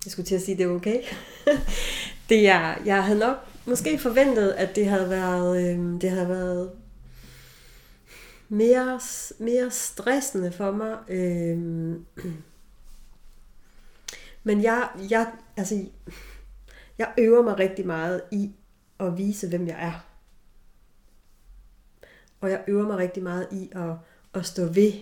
[0.04, 1.02] jeg skulle til at sige, det er okay.
[2.28, 6.85] det er, jeg havde nok måske forventet, at det havde været, øh, det havde været
[8.48, 9.00] mere,
[9.38, 10.98] mere stressende for mig.
[11.08, 11.58] Øh,
[14.44, 15.84] men jeg, jeg, altså,
[16.98, 18.52] jeg øver mig rigtig meget i
[19.00, 20.06] at vise, hvem jeg er.
[22.40, 23.94] Og jeg øver mig rigtig meget i at,
[24.34, 24.92] at stå ved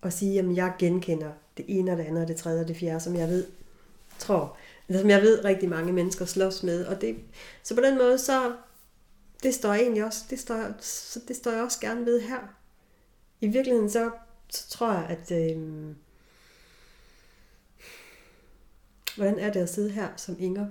[0.00, 2.76] og sige, at jeg genkender det ene og det andet og det tredje og det
[2.76, 3.46] fjerde, som jeg ved,
[4.18, 4.56] tror,
[4.88, 6.86] eller som jeg ved rigtig mange mennesker slås med.
[6.86, 7.16] Og det,
[7.62, 8.52] så på den måde, så
[9.42, 12.57] det står jeg egentlig også, det står, så det står jeg også gerne ved her.
[13.40, 14.10] I virkeligheden så,
[14.48, 15.94] så tror jeg, at øh,
[19.16, 20.66] hvordan er det at sidde her som Inger?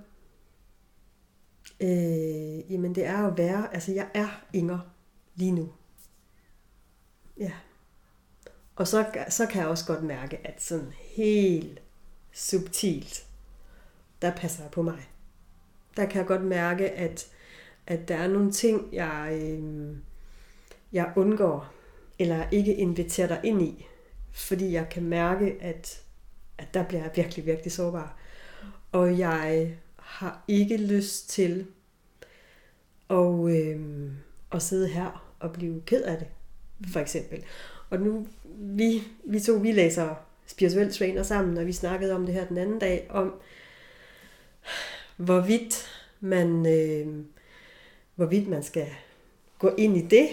[1.79, 4.79] Øh, jamen det er at være, altså jeg er Inger
[5.35, 5.73] lige nu.
[7.37, 7.51] Ja.
[8.75, 11.81] Og så, så kan jeg også godt mærke, at sådan helt
[12.33, 13.25] subtilt,
[14.21, 15.09] der passer jeg på mig.
[15.97, 17.27] Der kan jeg godt mærke, at,
[17.87, 19.97] at der er nogle ting, jeg, øh,
[20.91, 21.76] jeg undgår,
[22.19, 23.85] eller ikke inviterer dig ind i,
[24.31, 26.01] fordi jeg kan mærke, at,
[26.57, 28.17] at der bliver jeg virkelig, virkelig sårbar.
[28.91, 31.65] Og jeg har ikke lyst til
[33.09, 33.79] at, øh,
[34.51, 36.27] at sidde her og blive ked af det,
[36.91, 37.43] for eksempel.
[37.89, 38.27] Og nu,
[38.59, 40.15] vi, vi to, vi læser
[40.47, 43.33] spirituel trainer sammen, og vi snakkede om det her den anden dag, om
[45.17, 45.87] hvorvidt
[46.19, 47.25] man, øh,
[48.15, 48.87] hvorvidt man skal
[49.59, 50.27] gå ind i det,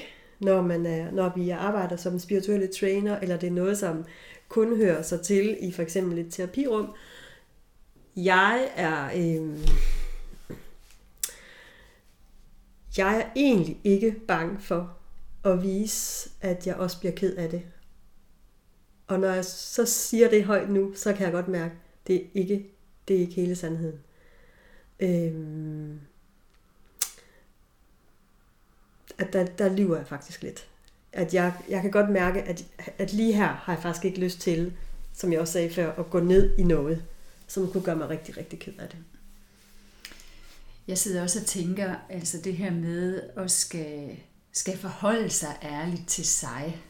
[0.45, 4.05] når, man er, når vi arbejder som spirituelle trainer, eller det er noget, som
[4.49, 6.95] kun hører sig til i for eksempel et terapirum.
[8.17, 9.59] Jeg er, øh,
[12.99, 14.97] jeg er egentlig ikke bange for
[15.45, 17.63] at vise, at jeg også bliver ked af det.
[19.07, 22.17] Og når jeg så siger det højt nu, så kan jeg godt mærke, at det
[22.17, 22.71] er ikke,
[23.09, 23.99] det er ikke hele sandheden.
[25.01, 26.01] Øhm,
[29.19, 30.67] at der, der lyver jeg faktisk lidt.
[31.15, 32.65] at jeg, jeg kan godt mærke, at,
[32.99, 34.73] at lige her har jeg faktisk ikke lyst til,
[35.13, 37.05] som jeg også sagde før, at gå ned i noget,
[37.47, 38.99] som kunne gøre mig rigtig, rigtig ked af det.
[40.89, 44.17] Jeg sidder også og tænker, altså det her med at skal,
[44.53, 46.83] skal forholde sig ærligt til sig.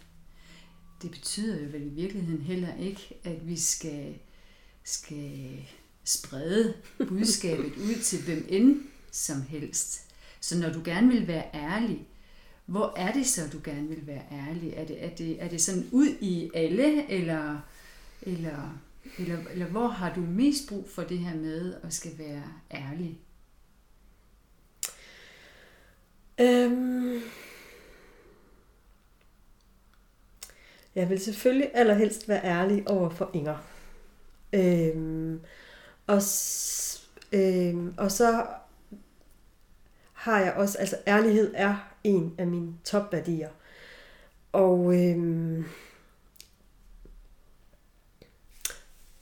[1.03, 4.15] Det betyder jo vel i virkeligheden heller ikke, at vi skal,
[4.85, 5.67] skal
[6.05, 6.75] sprede
[7.09, 10.01] budskabet ud til hvem end som helst.
[10.41, 12.07] Så når du gerne vil være ærlig,
[12.67, 14.73] hvor er det så, du gerne vil være ærlig?
[14.73, 17.59] Er det, er det, er det sådan ud i alle, eller,
[18.23, 18.81] eller,
[19.19, 23.19] eller, eller hvor har du mest brug for det her med at skal være ærlig?
[26.41, 27.21] Øhm,
[30.95, 33.57] jeg vil selvfølgelig allerhelst være ærlig over for Inger.
[34.53, 35.41] Øhm,
[36.07, 36.23] og,
[37.33, 38.47] øhm, og så
[40.25, 43.49] har jeg også, altså ærlighed er en af mine topværdier.
[44.53, 45.65] Og øhm,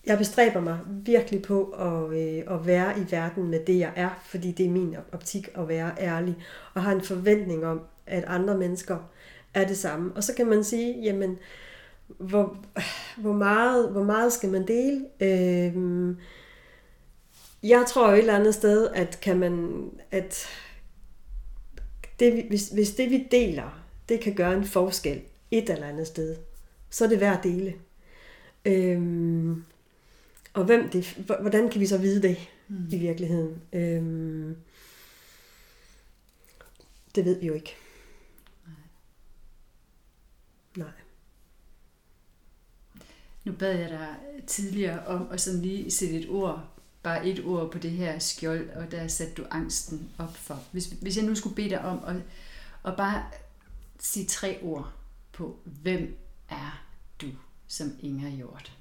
[0.06, 4.10] jeg bestræber mig virkelig på at, øh, at være i verden med det, jeg er,
[4.24, 6.36] fordi det er min optik at være ærlig,
[6.74, 8.98] og har en forventning om, at andre mennesker
[9.54, 10.12] er det samme.
[10.16, 11.38] Og så kan man sige, jamen,
[12.06, 12.56] hvor,
[13.16, 15.06] hvor, meget, hvor meget skal man dele?
[15.20, 16.16] Øh,
[17.62, 20.48] jeg tror jo et eller andet sted, at kan man, at
[22.20, 26.37] det, hvis, hvis det vi deler, det kan gøre en forskel et eller andet sted,
[26.90, 27.75] så er det værd at dele.
[28.64, 29.64] Øhm,
[30.53, 31.05] og hvem det,
[31.40, 32.37] hvordan kan vi så vide det
[32.68, 32.88] mm.
[32.90, 33.62] i virkeligheden?
[33.72, 34.57] Øhm,
[37.14, 37.75] det ved vi jo ikke.
[38.66, 38.75] Nej.
[40.77, 40.92] Nej.
[43.44, 46.71] Nu bad jeg dig tidligere om at sådan lige sætte et ord,
[47.02, 50.62] bare et ord på det her skjold, og der satte du angsten op for.
[50.72, 52.16] Hvis, hvis jeg nu skulle bede dig om at,
[52.84, 53.24] at bare
[53.98, 54.92] sige tre ord
[55.32, 56.16] på, hvem
[56.48, 56.84] er
[57.20, 57.26] du
[57.66, 58.72] som Inger Hjort?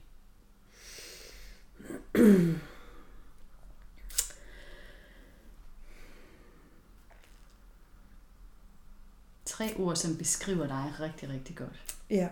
[9.45, 11.95] Tre ord, som beskriver dig rigtig, rigtig godt.
[12.10, 12.29] Ja.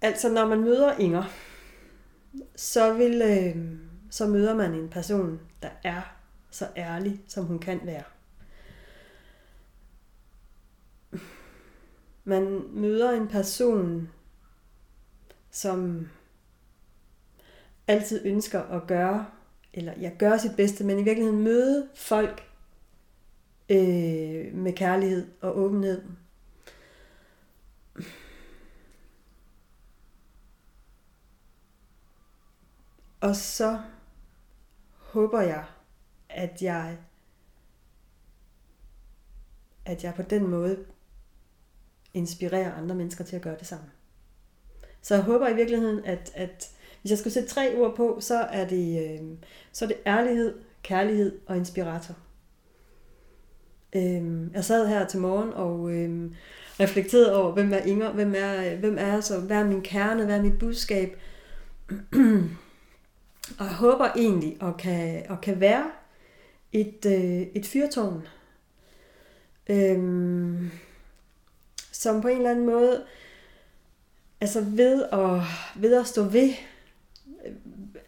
[0.00, 1.24] Altså, når man møder Inger,
[2.56, 3.78] så, vil, øh,
[4.10, 6.02] så møder man en person, der er
[6.50, 8.02] så ærlig, som hun kan være.
[12.24, 14.08] Man møder en person,
[15.50, 16.08] som
[17.86, 19.26] altid ønsker at gøre,
[19.74, 22.42] eller jeg gør sit bedste, men i virkeligheden møde folk
[23.68, 26.02] øh, med kærlighed og åbenhed.
[33.20, 33.80] Og så
[34.96, 35.64] håber jeg,
[36.28, 36.98] at jeg
[39.88, 40.78] at jeg på den måde
[42.14, 43.84] inspirerer andre mennesker til at gøre det samme.
[45.02, 48.38] Så jeg håber i virkeligheden, at, at hvis jeg skulle sætte tre ord på, så
[48.38, 49.26] er det, øh,
[49.72, 52.14] så er det ærlighed, kærlighed og inspirator.
[53.96, 56.30] Øh, jeg sad her til morgen og øh,
[56.80, 60.36] reflekterede over, hvem er Inger, hvem er, hvem er så, hvad er min kerne, hvad
[60.36, 61.20] er mit budskab.
[63.58, 65.90] og jeg håber egentlig at kan, at kan være
[66.72, 68.26] et, øh, et fyrtårn,
[69.68, 70.72] øh,
[71.92, 73.04] som på en eller anden måde
[74.40, 75.40] altså ved at,
[75.82, 76.52] ved at stå ved,
[77.46, 77.52] øh,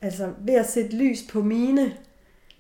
[0.01, 1.97] altså ved at sætte lys på mine,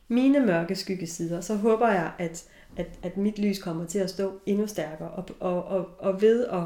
[0.08, 2.44] mine mørke skyggesider, så håber jeg, at,
[2.76, 6.46] at, at mit lys kommer til at stå endnu stærkere, og, og, og, og ved
[6.46, 6.62] at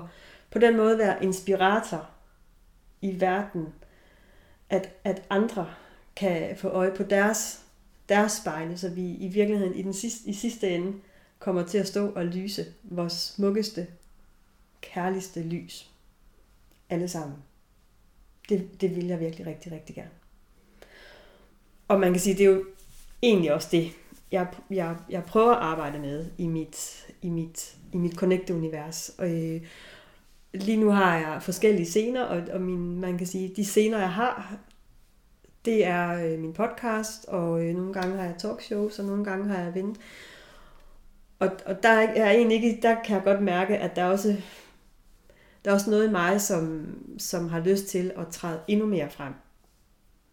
[0.51, 2.11] på den måde være inspirator
[3.01, 3.67] i verden,
[4.71, 5.67] at, at andre
[6.17, 7.61] kan få øje på deres,
[8.09, 10.93] deres spejle, så vi i virkeligheden i, den sidste, i sidste ende
[11.39, 13.87] kommer til at stå og lyse vores smukkeste,
[14.81, 15.91] kærligste lys
[16.91, 17.37] alle sammen.
[18.49, 20.11] Det, det vil jeg virkelig rigtig, rigtig gerne.
[21.89, 22.65] Og man kan sige, det er jo
[23.23, 23.93] egentlig også det,
[24.33, 29.09] jeg, jeg, jeg prøver at arbejde med i mit, i mit, i mit Connect-univers.
[29.19, 29.63] Og, øh,
[30.55, 34.13] lige nu har jeg forskellige scener, og, og min, man kan sige, de scener, jeg
[34.13, 34.59] har,
[35.65, 39.49] det er øh, min podcast, og øh, nogle gange har jeg talkshows, og nogle gange
[39.49, 39.97] har jeg vind.
[41.39, 44.37] Og, og der er egentlig ikke, der kan jeg godt mærke, at der også
[45.65, 46.87] der er også noget i mig, som,
[47.19, 49.33] som har lyst til at træde endnu mere frem.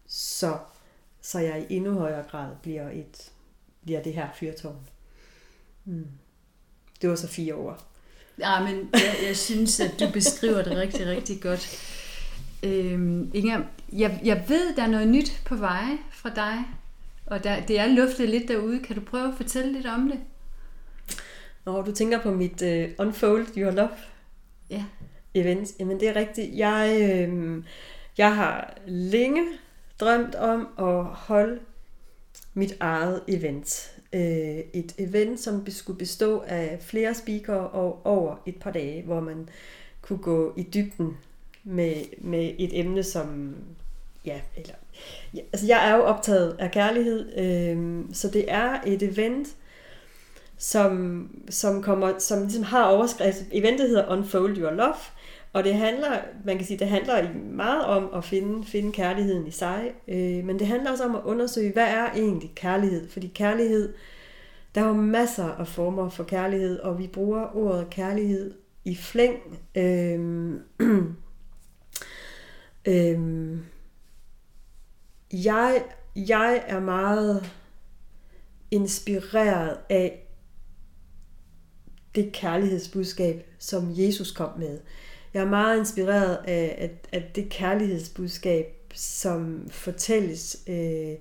[0.08, 0.58] Så,
[1.22, 3.32] så jeg i endnu højere grad bliver, et,
[3.84, 4.88] bliver det her fyrtårn.
[5.86, 6.08] Mm.
[7.02, 7.88] Det var så fire år.
[8.40, 11.70] Ja, men jeg, jeg synes, at du beskriver det rigtig, rigtig godt.
[12.64, 13.62] Øhm, Inger,
[13.94, 16.66] jeg, jeg ved, der er noget nyt på vej fra dig,
[17.26, 18.80] og der, det er luftet lidt derude.
[18.80, 20.20] Kan du prøve at fortælle lidt om det?
[21.66, 23.90] Når du tænker på mit uh, Unfold Your Love
[24.70, 24.84] Ja.
[25.34, 26.58] event, jamen det er rigtigt.
[26.58, 27.64] Jeg, øh,
[28.18, 29.44] jeg har længe
[30.00, 31.60] drømt om at holde
[32.54, 33.98] mit eget event.
[34.14, 39.20] Øh, et event, som skulle bestå af flere speakere og over et par dage, hvor
[39.20, 39.50] man
[40.02, 41.18] kunne gå i dybden
[41.64, 43.56] med, med et emne, som
[44.26, 44.74] ja, eller
[45.34, 49.48] ja, altså jeg er jo optaget af kærlighed, øh, så det er et event,
[50.58, 53.44] som, som, kommer, som ligesom har overskrift.
[53.52, 54.96] Eventet hedder Unfold Your Love,
[55.54, 59.52] og det handler, man kan sige, det handler meget om at finde, finde kærligheden i
[59.52, 63.10] sig, øh, men det handler også om at undersøge, hvad er egentlig kærlighed?
[63.10, 63.94] Fordi kærlighed,
[64.76, 68.54] der er jo masser af former for kærlighed, og vi bruger ordet kærlighed
[68.86, 69.60] i flæng.
[69.76, 70.54] Øh,
[72.86, 73.66] Øhm,
[75.34, 75.84] jeg,
[76.16, 77.52] jeg er meget
[78.72, 80.28] inspireret af
[82.16, 84.80] det kærlighedsbudskab, som Jesus kom med.
[85.34, 91.16] Jeg er meget inspireret af, at, at det kærlighedsbudskab, som fortælles, øh,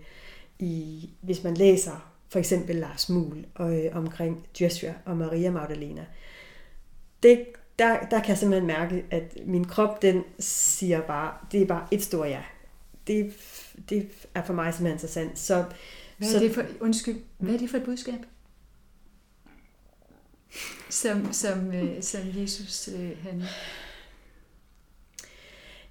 [0.59, 6.07] i, hvis man læser for eksempel Lars Muhl øh, omkring Joshua og Maria Magdalena.
[7.23, 7.47] Det,
[7.81, 11.87] der, der kan jeg simpelthen mærke, at min krop, den siger bare, det er bare
[11.91, 12.43] et stort ja.
[13.07, 13.35] Det,
[13.89, 15.39] det er for mig simpelthen sandt.
[15.39, 15.64] Så,
[16.18, 18.20] Hvad er så, det for, undskyld, hvad er det for et budskab?
[20.91, 23.43] Som, som, øh, som Jesus, øh, han...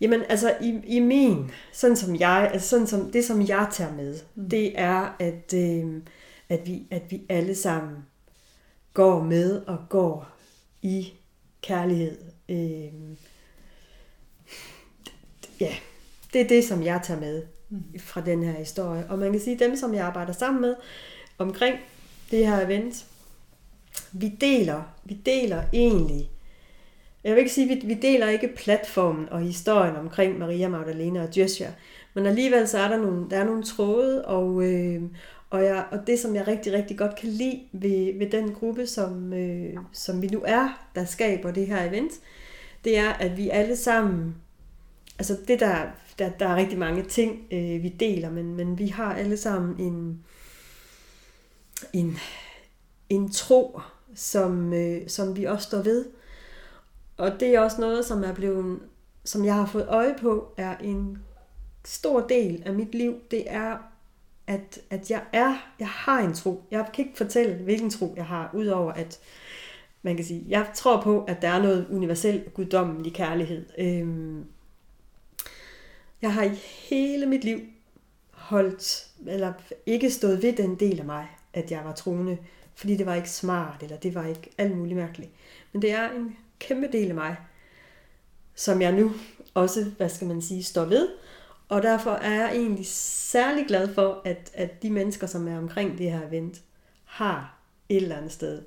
[0.01, 3.93] Jamen, altså i, i min, sådan som jeg, altså sådan som, det som jeg tager
[3.93, 4.49] med, mm.
[4.49, 6.01] det er, at, øh,
[6.49, 7.97] at, vi, at vi alle sammen
[8.93, 10.29] går med og går
[10.81, 11.13] i
[11.61, 12.17] kærlighed.
[12.49, 13.17] Øh,
[15.59, 15.75] ja,
[16.33, 17.43] det er det, som jeg tager med
[17.99, 19.05] fra den her historie.
[19.09, 20.75] Og man kan sige, at dem, som jeg arbejder sammen med
[21.37, 21.75] omkring
[22.31, 23.05] det her event,
[24.11, 26.29] vi deler, vi deler egentlig,
[27.23, 31.23] jeg vil ikke sige, at vi, vi deler ikke platformen og historien omkring Maria Magdalena
[31.23, 31.67] og Joshua,
[32.13, 35.01] men alligevel så er der nogle, der er nogle tråde, og, øh,
[35.49, 38.87] og, jeg, og det, som jeg rigtig, rigtig godt kan lide ved, ved den gruppe,
[38.87, 42.11] som, øh, som vi nu er, der skaber det her event,
[42.83, 44.35] det er, at vi alle sammen,
[45.19, 45.87] altså det der,
[46.19, 49.79] der, der er rigtig mange ting, øh, vi deler, men, men vi har alle sammen
[49.79, 50.23] en,
[51.93, 52.17] en,
[53.09, 53.79] en tro,
[54.15, 56.05] som, øh, som vi også står ved.
[57.17, 58.79] Og det er også noget, som er blevet,
[59.23, 61.17] som jeg har fået øje på, er en
[61.85, 63.15] stor del af mit liv.
[63.31, 63.77] Det er,
[64.49, 66.63] at, at jeg er, jeg har en tro.
[66.71, 69.19] Jeg kan ikke fortælle, hvilken tro jeg har, udover at
[70.01, 73.65] man kan sige, jeg tror på, at der er noget universel guddommelig kærlighed.
[73.77, 74.45] Øhm,
[76.21, 76.55] jeg har i
[76.89, 77.59] hele mit liv
[78.31, 79.53] holdt, eller
[79.85, 82.37] ikke stået ved den del af mig, at jeg var troende,
[82.75, 85.31] fordi det var ikke smart, eller det var ikke alt muligt mærkeligt.
[85.73, 87.35] Men det er en kæmpe del af mig,
[88.55, 89.11] som jeg nu
[89.53, 91.09] også, hvad skal man sige, står ved.
[91.69, 95.97] Og derfor er jeg egentlig særlig glad for, at, at de mennesker, som er omkring
[95.97, 96.61] det her event,
[97.05, 97.59] har
[97.89, 98.61] et eller andet sted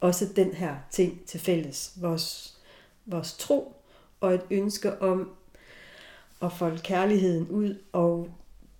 [0.00, 1.92] også den her ting til fælles.
[1.96, 2.58] Vores,
[3.06, 3.76] vores tro
[4.20, 5.30] og et ønske om
[6.42, 8.30] at folde kærligheden ud og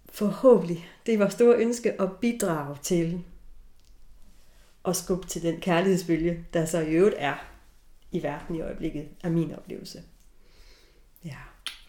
[0.09, 3.25] forhåbentlig, det er vores store ønske at bidrage til
[4.85, 7.35] at skubbe til den kærlighedsbølge, der så i øvrigt er
[8.13, 10.03] i verden i øjeblikket, er min oplevelse.
[11.25, 11.37] Ja.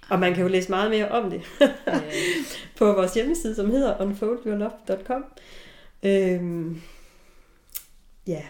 [0.09, 1.41] Og man kan jo læse meget mere om det
[2.79, 5.25] på vores hjemmeside, som hedder unfoldyourlove.com.
[6.03, 6.81] Øhm,
[8.27, 8.41] ja,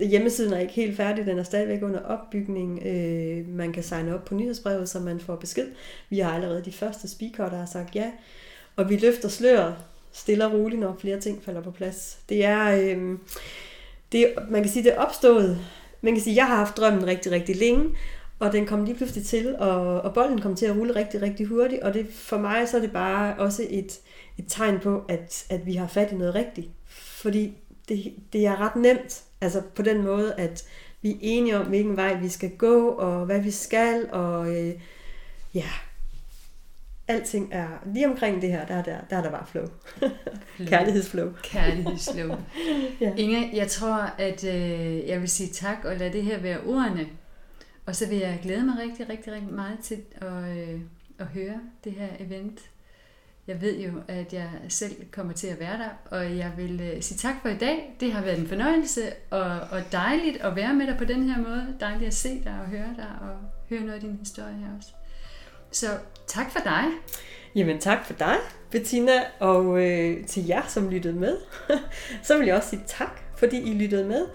[0.00, 2.82] hjemmesiden er ikke helt færdig, den er stadigvæk under opbygning.
[2.86, 5.66] Øh, man kan signe op på nyhedsbrevet, så man får besked.
[6.10, 8.10] Vi har allerede de første speakere, der har sagt ja.
[8.76, 9.74] Og vi løfter sløret
[10.12, 12.18] stille og roligt, når flere ting falder på plads.
[12.28, 13.18] Det er, øh,
[14.12, 15.58] det, man kan sige, det er opstået.
[16.00, 17.90] Man kan sige, jeg har haft drømmen rigtig, rigtig længe,
[18.38, 21.46] og den kom lige pludselig til, og, og bolden kom til at rulle rigtig, rigtig
[21.46, 23.98] hurtigt, og det, for mig så er det bare også et,
[24.38, 26.68] et tegn på, at, at vi har fat i noget rigtigt.
[26.86, 27.56] Fordi
[27.88, 30.64] det, det er ret nemt, altså på den måde, at
[31.02, 34.74] vi er enige om, hvilken vej vi skal gå, og hvad vi skal, og øh,
[35.54, 35.68] ja,
[37.08, 39.66] alting er lige omkring det her, der er der, der, er der bare flow.
[40.66, 41.32] Kærlighedsflow.
[41.42, 42.36] Kærlighedsflow.
[43.00, 43.12] Ja.
[43.16, 47.06] Inge, jeg tror, at øh, jeg vil sige tak og lade det her være ordene.
[47.86, 50.80] Og så vil jeg glæde mig rigtig, rigtig, rigtig meget til at, øh,
[51.18, 52.60] at høre det her event.
[53.46, 57.02] Jeg ved jo, at jeg selv kommer til at være der, og jeg vil øh,
[57.02, 57.96] sige tak for i dag.
[58.00, 61.42] Det har været en fornøjelse og, og dejligt at være med dig på den her
[61.42, 61.76] måde.
[61.80, 63.36] Dejligt at se dig og høre dig og
[63.68, 64.88] høre noget af din historie her også.
[65.70, 65.86] Så
[66.26, 66.84] tak for dig.
[67.54, 68.36] Jamen tak for dig,
[68.70, 71.36] Bettina, og øh, til jer, som lyttede med.
[72.26, 74.26] så vil jeg også sige tak, fordi I lyttede med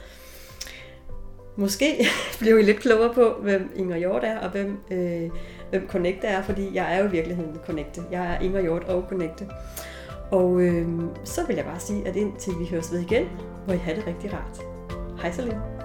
[1.56, 2.06] måske
[2.40, 5.30] blev I lidt klogere på, hvem Inger Hjort er, og hvem, øh,
[5.70, 8.02] hvem Connecte er, fordi jeg er jo i virkeligheden Connecte.
[8.12, 9.48] Jeg er Inger Hjort og Connecte.
[10.32, 10.88] Og øh,
[11.24, 13.28] så vil jeg bare sige, at indtil vi høres ved igen,
[13.66, 14.62] hvor I have det rigtig rart.
[15.22, 15.81] Hej så længe.